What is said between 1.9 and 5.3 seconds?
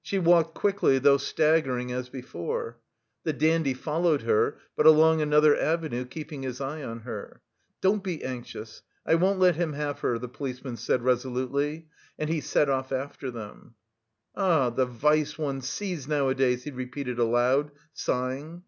as before. The dandy followed her, but along